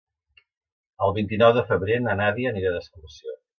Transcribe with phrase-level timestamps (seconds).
[1.09, 3.41] El vint-i-nou de febrer na Nàdia anirà d'excursió.